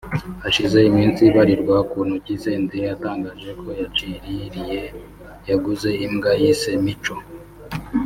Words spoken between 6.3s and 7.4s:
yise ‘Mico’